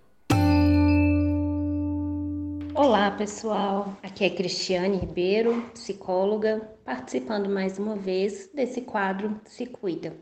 [2.75, 3.97] Olá, pessoal.
[4.03, 10.15] Aqui é Cristiane Ribeiro, psicóloga, participando mais uma vez desse quadro Se Cuida.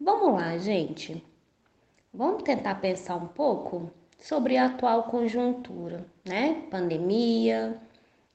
[0.00, 1.22] Vamos lá, gente.
[2.12, 6.66] Vamos tentar pensar um pouco sobre a atual conjuntura, né?
[6.70, 7.80] Pandemia,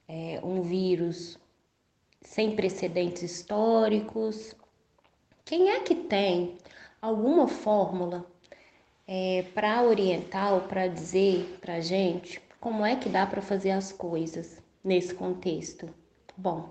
[0.08, 1.38] é, um vírus
[2.22, 4.56] sem precedentes históricos.
[5.44, 6.58] Quem é que tem
[7.02, 8.26] alguma fórmula
[9.08, 13.92] é, para orientar ou para dizer para gente como é que dá para fazer as
[13.92, 15.90] coisas nesse contexto?
[16.36, 16.70] Bom,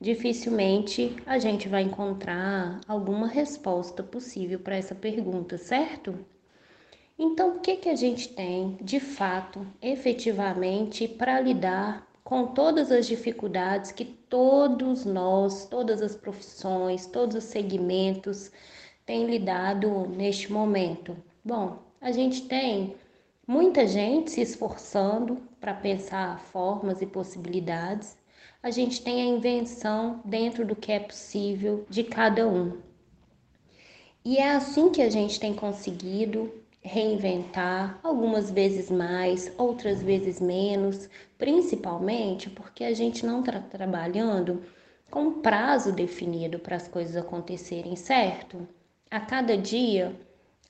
[0.00, 6.18] dificilmente a gente vai encontrar alguma resposta possível para essa pergunta, certo?
[7.18, 13.06] Então, o que, que a gente tem de fato, efetivamente, para lidar com todas as
[13.06, 18.50] dificuldades que todos nós, todas as profissões, todos os segmentos
[19.04, 21.14] têm lidado neste momento?
[21.44, 22.94] Bom, a gente tem
[23.46, 28.16] Muita gente se esforçando para pensar formas e possibilidades.
[28.62, 32.78] A gente tem a invenção dentro do que é possível de cada um.
[34.24, 36.52] E é assim que a gente tem conseguido
[36.82, 44.62] reinventar, algumas vezes mais, outras vezes menos, principalmente porque a gente não está trabalhando
[45.10, 48.66] com um prazo definido para as coisas acontecerem, certo?
[49.10, 50.14] A cada dia,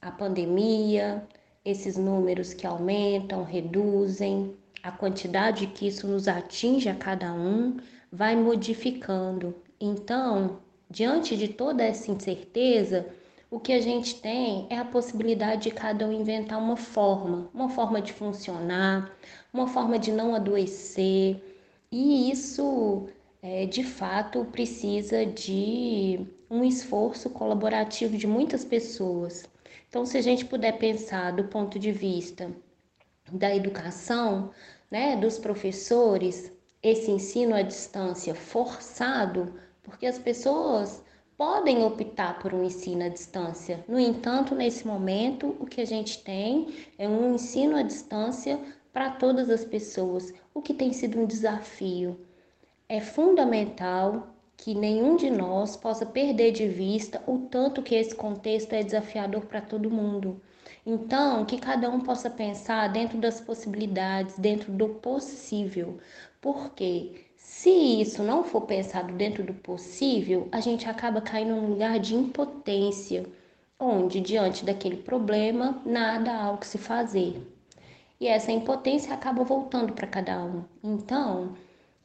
[0.00, 1.26] a pandemia,
[1.64, 7.76] esses números que aumentam, reduzem, a quantidade que isso nos atinge a cada um
[8.10, 9.54] vai modificando.
[9.80, 13.06] Então, diante de toda essa incerteza,
[13.50, 17.68] o que a gente tem é a possibilidade de cada um inventar uma forma, uma
[17.68, 19.10] forma de funcionar,
[19.52, 21.42] uma forma de não adoecer,
[21.90, 23.08] e isso
[23.42, 29.49] é, de fato precisa de um esforço colaborativo de muitas pessoas.
[29.90, 32.48] Então, se a gente puder pensar do ponto de vista
[33.32, 34.52] da educação,
[34.88, 39.52] né, dos professores, esse ensino à distância forçado,
[39.82, 41.02] porque as pessoas
[41.36, 43.84] podem optar por um ensino à distância.
[43.88, 48.60] No entanto, nesse momento, o que a gente tem é um ensino à distância
[48.92, 52.16] para todas as pessoas, o que tem sido um desafio.
[52.88, 54.28] É fundamental
[54.60, 59.46] que nenhum de nós possa perder de vista o tanto que esse contexto é desafiador
[59.46, 60.38] para todo mundo.
[60.84, 65.98] Então, que cada um possa pensar dentro das possibilidades, dentro do possível,
[66.42, 71.98] porque se isso não for pensado dentro do possível, a gente acaba caindo num lugar
[71.98, 73.24] de impotência,
[73.78, 77.42] onde diante daquele problema nada há o que se fazer.
[78.20, 80.64] E essa impotência acaba voltando para cada um.
[80.84, 81.54] Então,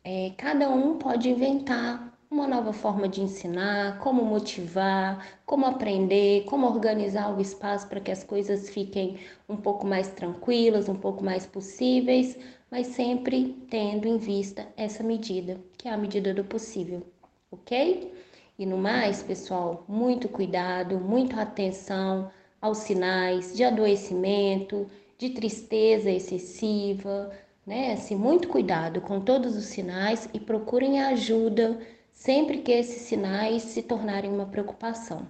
[0.06, 6.68] é, cada um pode inventar uma nova forma de ensinar, como motivar, como aprender, como
[6.68, 9.18] organizar o espaço para que as coisas fiquem
[9.48, 12.38] um pouco mais tranquilas, um pouco mais possíveis,
[12.70, 17.04] mas sempre tendo em vista essa medida, que é a medida do possível,
[17.50, 18.14] ok?
[18.60, 22.30] E no mais, pessoal, muito cuidado, muita atenção
[22.62, 24.88] aos sinais de adoecimento,
[25.18, 27.32] de tristeza excessiva,
[27.66, 27.94] né?
[27.94, 31.80] Assim, muito cuidado com todos os sinais e procurem ajuda
[32.16, 35.30] sempre que esses sinais se tornarem uma preocupação.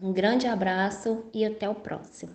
[0.00, 2.34] Um grande abraço e até o próximo.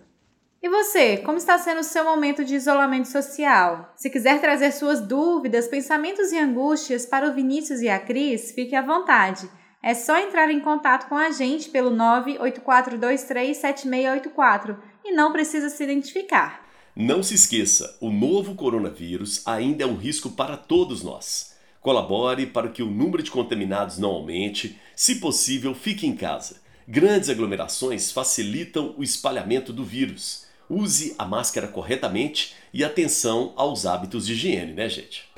[0.62, 3.92] E você, como está sendo o seu momento de isolamento social?
[3.96, 8.76] Se quiser trazer suas dúvidas, pensamentos e angústias para o Vinícius e a Cris, fique
[8.76, 9.50] à vontade.
[9.82, 16.62] É só entrar em contato com a gente pelo 984237684 e não precisa se identificar.
[16.94, 21.51] Não se esqueça, o novo coronavírus ainda é um risco para todos nós.
[21.82, 26.62] Colabore para que o número de contaminados não aumente, se possível, fique em casa.
[26.86, 30.46] Grandes aglomerações facilitam o espalhamento do vírus.
[30.70, 35.28] Use a máscara corretamente e atenção aos hábitos de higiene, né, gente?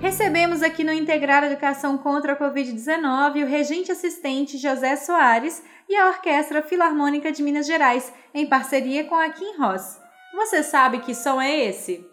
[0.00, 6.06] Recebemos aqui no Integrar Educação contra a Covid-19 o regente assistente José Soares e a
[6.08, 9.99] Orquestra Filarmônica de Minas Gerais, em parceria com a Kim Ross.
[10.34, 12.06] Você sabe que som é esse?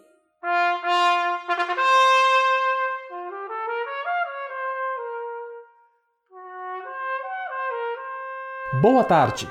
[8.82, 9.48] Boa tarde!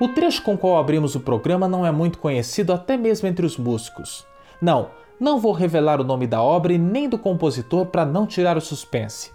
[0.00, 3.44] O trecho com o qual abrimos o programa não é muito conhecido até mesmo entre
[3.44, 4.26] os músicos.
[4.60, 4.90] Não,
[5.20, 8.60] não vou revelar o nome da obra e nem do compositor para não tirar o
[8.60, 9.30] suspense.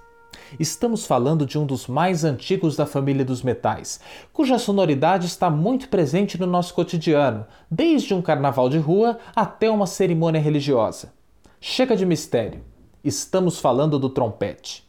[0.59, 4.01] Estamos falando de um dos mais antigos da família dos metais,
[4.33, 9.87] cuja sonoridade está muito presente no nosso cotidiano, desde um carnaval de rua até uma
[9.87, 11.13] cerimônia religiosa.
[11.59, 12.63] Chega de mistério.
[13.03, 14.85] Estamos falando do trompete.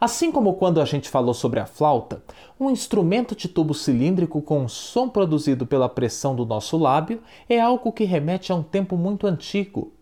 [0.00, 2.22] Assim como quando a gente falou sobre a flauta,
[2.60, 7.92] um instrumento de tubo cilíndrico com som produzido pela pressão do nosso lábio é algo
[7.92, 9.95] que remete a um tempo muito antigo.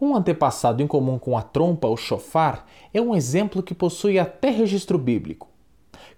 [0.00, 4.48] Um antepassado em comum com a trompa ou chofar é um exemplo que possui até
[4.48, 5.48] registro bíblico.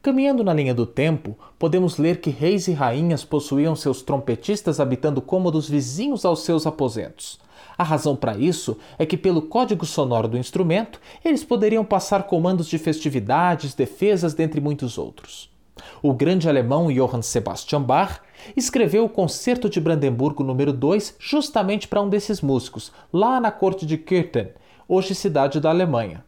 [0.03, 5.23] Caminhando na linha do tempo, podemos ler que reis e rainhas possuíam seus trompetistas habitando
[5.23, 7.38] cômodos vizinhos aos seus aposentos.
[7.77, 12.67] A razão para isso é que, pelo código sonoro do instrumento, eles poderiam passar comandos
[12.67, 15.50] de festividades, defesas, dentre muitos outros.
[16.03, 18.21] O grande alemão Johann Sebastian Bach
[18.56, 23.85] escreveu o Concerto de Brandemburgo número 2 justamente para um desses músicos, lá na corte
[23.85, 24.49] de Kürten,
[24.88, 26.25] hoje cidade da Alemanha.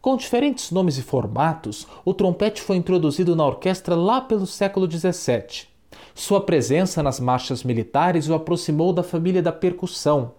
[0.00, 5.68] Com diferentes nomes e formatos, o trompete foi introduzido na orquestra lá pelo século XVII.
[6.14, 10.32] Sua presença nas marchas militares o aproximou da família da percussão,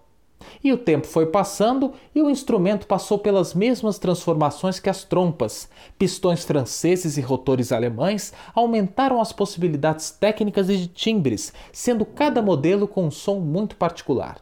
[0.62, 5.68] e o tempo foi passando e o instrumento passou pelas mesmas transformações que as trompas.
[5.98, 12.88] Pistões franceses e rotores alemães aumentaram as possibilidades técnicas e de timbres, sendo cada modelo
[12.88, 14.38] com um som muito particular.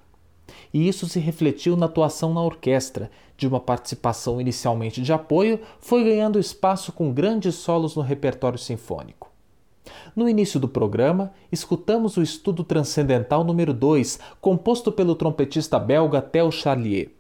[0.73, 6.05] E isso se refletiu na atuação na orquestra, de uma participação inicialmente de apoio, foi
[6.05, 9.32] ganhando espaço com grandes solos no repertório sinfônico.
[10.15, 16.51] No início do programa, escutamos o estudo transcendental número 2, composto pelo trompetista belga Theo
[16.51, 17.11] Charlier.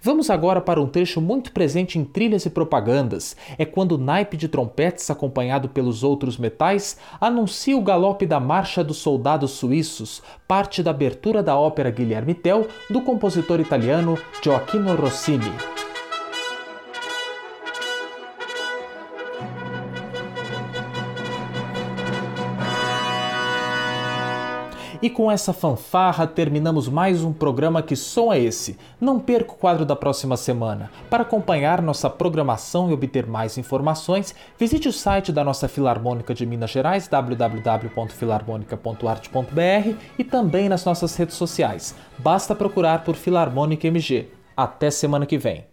[0.00, 3.36] Vamos agora para um trecho muito presente em trilhas e propagandas.
[3.58, 8.82] É quando o naipe de trompetes, acompanhado pelos outros metais, anuncia o galope da Marcha
[8.82, 15.85] dos Soldados Suíços, parte da abertura da ópera Guilherme Tell do compositor italiano Gioacchino Rossini.
[25.06, 28.76] E com essa fanfarra terminamos mais um programa Que Som é Esse?
[29.00, 30.90] Não perca o quadro da próxima semana.
[31.08, 36.44] Para acompanhar nossa programação e obter mais informações, visite o site da nossa Filarmônica de
[36.44, 41.94] Minas Gerais, www.filarmonica.art.br e também nas nossas redes sociais.
[42.18, 44.28] Basta procurar por Filarmônica MG.
[44.56, 45.66] Até semana que vem.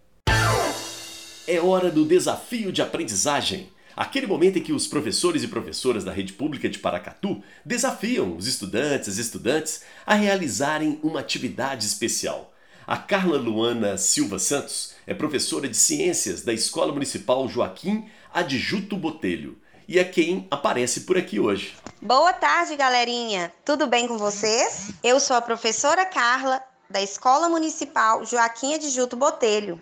[1.47, 3.72] É hora do desafio de aprendizagem.
[3.95, 8.47] Aquele momento em que os professores e professoras da rede pública de Paracatu desafiam os
[8.47, 12.53] estudantes e estudantes a realizarem uma atividade especial.
[12.87, 19.57] A Carla Luana Silva Santos é professora de ciências da Escola Municipal Joaquim Adjuto Botelho
[19.87, 21.75] e é quem aparece por aqui hoje.
[22.01, 23.53] Boa tarde, galerinha.
[23.63, 24.91] Tudo bem com vocês?
[25.03, 29.81] Eu sou a professora Carla da Escola Municipal Joaquim Adjuto Botelho.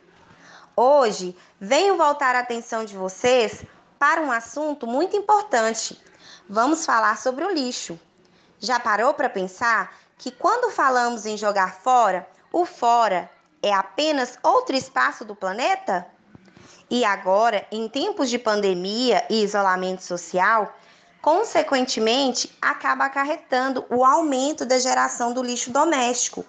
[0.76, 3.64] Hoje venho voltar a atenção de vocês
[4.02, 6.02] para um assunto muito importante.
[6.50, 8.00] Vamos falar sobre o lixo.
[8.60, 13.30] Já parou para pensar que quando falamos em jogar fora, o fora
[13.62, 16.08] é apenas outro espaço do planeta?
[16.90, 20.76] E agora, em tempos de pandemia e isolamento social,
[21.22, 26.44] consequentemente acaba acarretando o aumento da geração do lixo doméstico,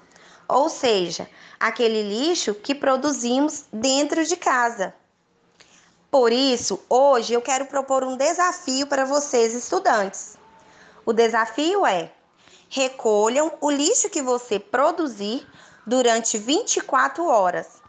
[0.49, 1.29] ou seja,
[1.61, 4.95] aquele lixo que produzimos dentro de casa.
[6.13, 10.37] Por isso, hoje eu quero propor um desafio para vocês, estudantes.
[11.07, 12.13] O desafio é:
[12.69, 15.49] recolham o lixo que você produzir
[15.87, 17.81] durante 24 horas.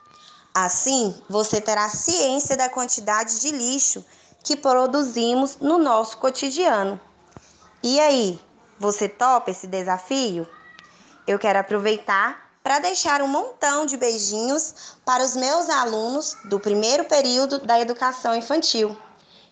[0.56, 4.06] Assim, você terá ciência da quantidade de lixo
[4.42, 6.98] que produzimos no nosso cotidiano.
[7.84, 8.40] E aí,
[8.80, 10.48] você topa esse desafio?
[11.28, 17.04] Eu quero aproveitar para deixar um montão de beijinhos para os meus alunos do primeiro
[17.04, 18.98] período da educação infantil.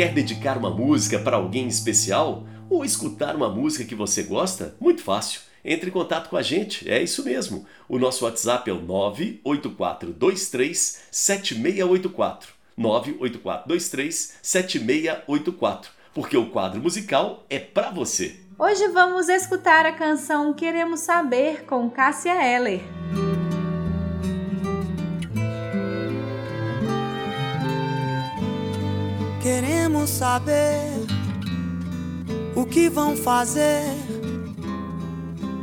[0.00, 2.46] Quer dedicar uma música para alguém especial?
[2.70, 4.74] Ou escutar uma música que você gosta?
[4.80, 5.42] Muito fácil.
[5.62, 7.66] Entre em contato com a gente, é isso mesmo.
[7.86, 12.48] O nosso WhatsApp é o 98423 7684.
[12.78, 18.40] 98423 7684 porque o quadro musical é para você.
[18.58, 22.80] Hoje vamos escutar a canção Queremos Saber com Cássia Eller.
[29.40, 31.06] Queremos saber
[32.54, 33.84] o que vão fazer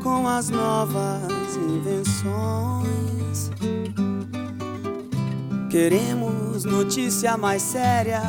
[0.01, 3.51] com as novas invenções.
[5.69, 8.23] Queremos notícia mais séria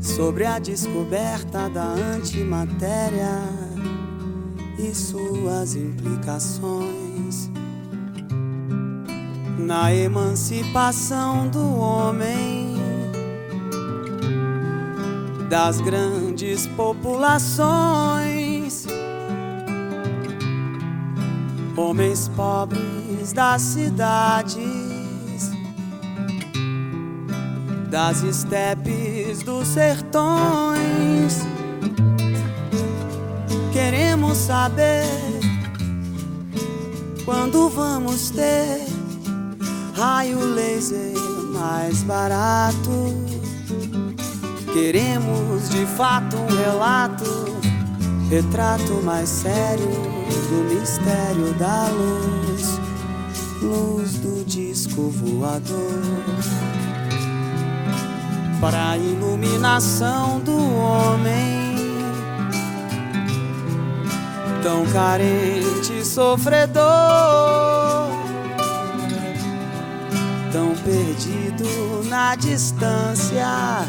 [0.00, 3.42] sobre a descoberta da antimatéria
[4.78, 7.50] e suas implicações
[9.58, 12.65] na emancipação do homem
[15.48, 18.86] das grandes populações,
[21.76, 24.86] homens pobres das cidades
[27.96, 31.40] das estepes dos sertões.
[33.72, 35.06] Queremos saber
[37.24, 38.86] quando vamos ter
[39.94, 41.14] raio laser
[41.54, 43.35] mais barato.
[44.76, 47.24] Queremos de fato um relato,
[48.28, 52.78] retrato mais sério do mistério da luz,
[53.62, 56.02] luz do disco voador.
[58.60, 61.74] Para a iluminação do homem,
[64.62, 66.84] tão carente, sofredor,
[70.52, 73.86] tão perdido na distância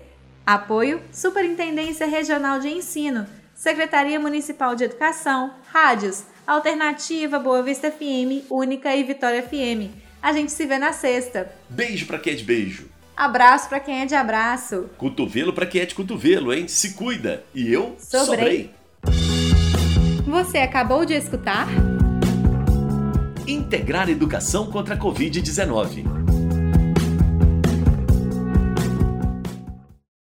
[0.46, 3.26] Apoio Superintendência Regional de Ensino
[3.60, 9.92] Secretaria Municipal de Educação, rádios, Alternativa, Boa Vista FM, Única e Vitória FM.
[10.22, 11.52] A gente se vê na sexta.
[11.68, 12.88] Beijo para quem é de beijo.
[13.18, 14.90] Abraço para quem é de abraço.
[14.98, 16.70] Cotovelo para quem é de cotovelo, hein?
[16.70, 17.44] Se cuida.
[17.54, 18.72] E eu sobrei.
[19.04, 20.26] sobrei.
[20.26, 21.68] Você acabou de escutar?
[23.50, 26.19] Integrar Educação contra a Covid-19